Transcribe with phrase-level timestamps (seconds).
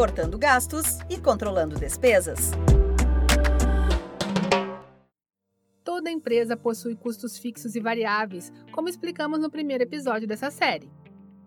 [0.00, 2.52] cortando gastos e controlando despesas.
[5.84, 10.90] Toda empresa possui custos fixos e variáveis, como explicamos no primeiro episódio dessa série.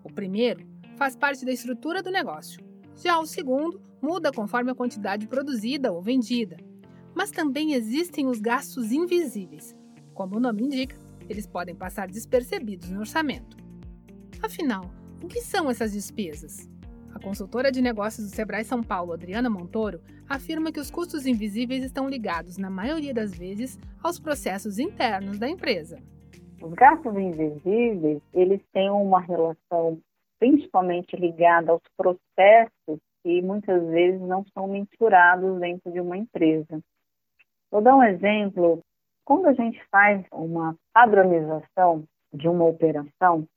[0.04, 0.68] O primeiro
[0.98, 2.64] faz parte da estrutura do negócio.
[2.96, 6.58] Já o segundo muda conforme a quantidade produzida ou vendida.
[7.16, 9.76] Mas também existem os gastos invisíveis.
[10.14, 10.96] Como o nome indica,
[11.28, 13.58] eles podem passar despercebidos no orçamento.
[14.44, 14.94] Afinal,
[15.24, 16.72] o que são essas despesas?
[17.14, 21.84] A consultora de negócios do Sebrae São Paulo, Adriana Montoro, afirma que os custos invisíveis
[21.84, 26.00] estão ligados, na maioria das vezes, aos processos internos da empresa.
[26.62, 30.00] Os gastos invisíveis, eles têm uma relação
[30.39, 36.81] principalmente ligada aos processos que muitas vezes não são mensurados dentro de uma empresa.
[37.72, 38.81] Vou dar um exemplo.
[39.23, 42.03] Quando a gente faz uma padronização
[42.34, 43.48] de uma operação,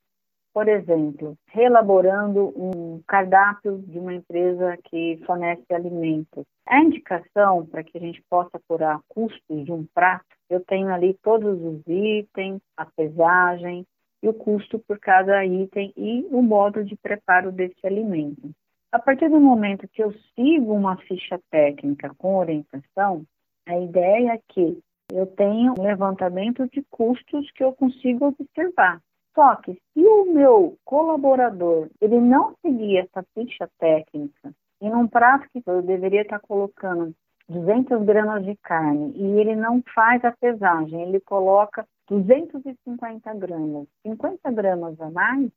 [0.57, 6.47] por exemplo, reelaborando um cardápio de uma empresa que fornece alimentos.
[6.67, 11.13] A indicação para que a gente possa apurar custos de um prato, eu tenho ali
[11.23, 13.85] todos os itens, a pesagem
[14.23, 18.51] e o custo por cada item e o modo de preparo desse alimento.
[18.91, 23.27] A partir do momento que eu sigo uma ficha técnica com orientação,
[23.69, 24.79] a ideia é que
[25.13, 29.03] eu tenha um levantamento de custos que eu consigo observar.
[29.37, 35.47] Só que se o meu colaborador ele não seguir essa ficha técnica e num prato
[35.53, 37.15] que eu deveria estar colocando
[37.47, 44.51] 200 gramas de carne e ele não faz a pesagem, ele coloca 250 gramas, 50
[44.53, 45.51] gramas a mais,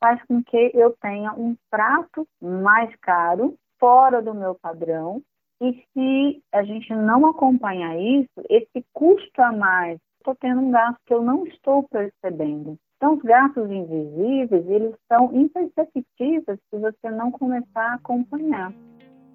[0.00, 5.22] faz com que eu tenha um prato mais caro, fora do meu padrão,
[5.60, 10.98] e se a gente não acompanhar isso, esse custo a mais, estou tendo um gasto
[11.06, 12.76] que eu não estou percebendo.
[13.04, 18.72] Então, os gastos invisíveis, eles são imperceptíveis se você não começar a acompanhar.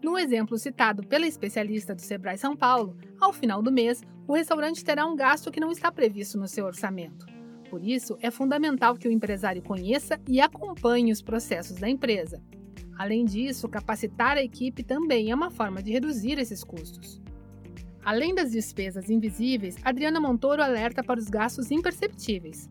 [0.03, 4.83] No exemplo citado pela especialista do Sebrae São Paulo, ao final do mês, o restaurante
[4.83, 7.27] terá um gasto que não está previsto no seu orçamento.
[7.69, 12.41] Por isso, é fundamental que o empresário conheça e acompanhe os processos da empresa.
[12.97, 17.21] Além disso, capacitar a equipe também é uma forma de reduzir esses custos.
[18.03, 22.67] Além das despesas invisíveis, Adriana Montoro alerta para os gastos imperceptíveis.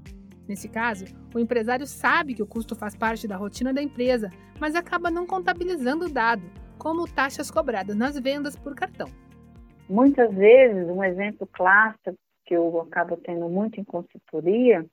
[0.48, 1.04] Nesse caso,
[1.34, 5.26] o empresário sabe que o custo faz parte da rotina da empresa, mas acaba não
[5.26, 6.42] contabilizando o dado,
[6.78, 9.08] como taxas cobradas nas vendas por cartão.
[9.88, 12.16] Muitas vezes, um exemplo clássico
[12.46, 14.86] que eu acabo tendo muito em consultoria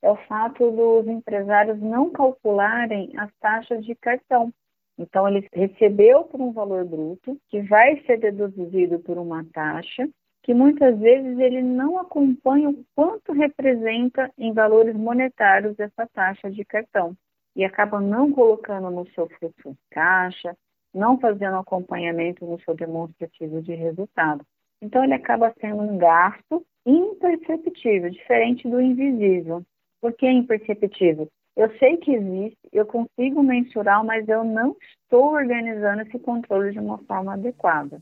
[0.00, 4.52] é o fato dos empresários não calcularem as taxas de cartão.
[4.96, 10.08] Então, ele recebeu por um valor bruto, que vai ser deduzido por uma taxa,
[10.42, 16.64] que muitas vezes ele não acompanha o quanto representa em valores monetários essa taxa de
[16.64, 17.16] cartão
[17.54, 20.56] e acaba não colocando no seu fluxo de caixa,
[20.92, 24.44] não fazendo acompanhamento no seu demonstrativo de resultado.
[24.80, 29.62] Então ele acaba sendo um gasto imperceptível, diferente do invisível.
[30.00, 31.28] Por que imperceptível?
[31.54, 36.80] Eu sei que existe, eu consigo mensurar, mas eu não estou organizando esse controle de
[36.80, 38.00] uma forma adequada.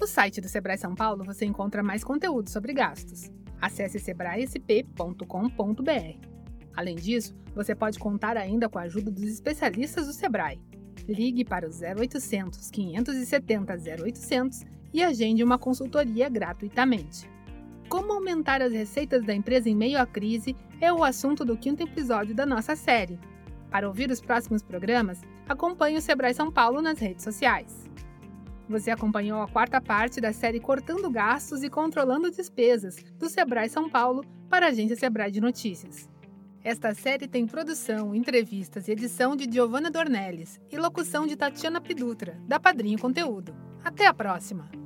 [0.00, 3.30] No site do Sebrae São Paulo você encontra mais conteúdo sobre gastos.
[3.60, 6.26] Acesse sebraesp.com.br.
[6.74, 10.60] Além disso, você pode contar ainda com a ajuda dos especialistas do Sebrae.
[11.08, 13.74] Ligue para o 0800 570
[14.04, 17.30] 0800 e agende uma consultoria gratuitamente.
[17.88, 21.82] Como aumentar as receitas da empresa em meio à crise é o assunto do quinto
[21.82, 23.18] episódio da nossa série.
[23.70, 27.86] Para ouvir os próximos programas, acompanhe o Sebrae São Paulo nas redes sociais.
[28.68, 33.88] Você acompanhou a quarta parte da série Cortando Gastos e Controlando Despesas, do Sebrae São
[33.88, 36.08] Paulo, para a agência Sebrae de Notícias.
[36.64, 42.40] Esta série tem produção, entrevistas e edição de Giovanna Dornelles e locução de Tatiana Pidutra,
[42.48, 43.54] da Padrinho Conteúdo.
[43.84, 44.85] Até a próxima!